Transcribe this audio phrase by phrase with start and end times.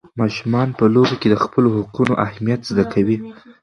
[0.19, 3.17] ماشومان په لوبو کې د خپلو حقونو اهمیت زده کوي.